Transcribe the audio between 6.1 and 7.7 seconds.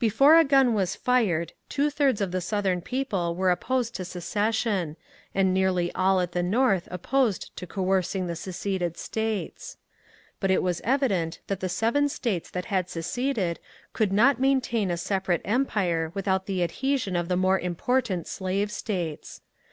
at the North opposed to